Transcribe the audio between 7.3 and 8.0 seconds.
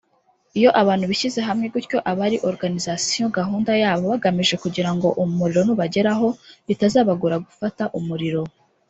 gufata